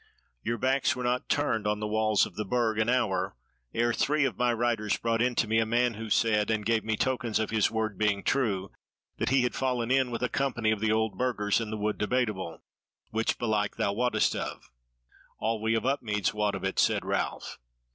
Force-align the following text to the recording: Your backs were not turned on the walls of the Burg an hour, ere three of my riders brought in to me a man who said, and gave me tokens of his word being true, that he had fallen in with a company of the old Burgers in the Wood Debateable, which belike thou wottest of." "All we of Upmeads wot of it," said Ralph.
Your 0.41 0.57
backs 0.57 0.95
were 0.95 1.03
not 1.03 1.29
turned 1.29 1.67
on 1.67 1.79
the 1.79 1.85
walls 1.87 2.25
of 2.25 2.35
the 2.35 2.43
Burg 2.43 2.79
an 2.79 2.89
hour, 2.89 3.35
ere 3.71 3.93
three 3.93 4.25
of 4.25 4.35
my 4.35 4.51
riders 4.51 4.97
brought 4.97 5.21
in 5.21 5.35
to 5.35 5.47
me 5.47 5.59
a 5.59 5.63
man 5.67 5.93
who 5.93 6.09
said, 6.09 6.49
and 6.49 6.65
gave 6.65 6.83
me 6.83 6.97
tokens 6.97 7.37
of 7.37 7.51
his 7.51 7.69
word 7.69 7.99
being 7.99 8.23
true, 8.23 8.71
that 9.19 9.29
he 9.29 9.43
had 9.43 9.53
fallen 9.53 9.91
in 9.91 10.09
with 10.09 10.23
a 10.23 10.27
company 10.27 10.71
of 10.71 10.79
the 10.79 10.91
old 10.91 11.19
Burgers 11.19 11.61
in 11.61 11.69
the 11.69 11.77
Wood 11.77 11.99
Debateable, 11.99 12.63
which 13.11 13.37
belike 13.37 13.75
thou 13.75 13.93
wottest 13.93 14.35
of." 14.35 14.71
"All 15.37 15.61
we 15.61 15.75
of 15.75 15.85
Upmeads 15.85 16.33
wot 16.33 16.55
of 16.55 16.63
it," 16.63 16.79
said 16.79 17.05
Ralph. 17.05 17.59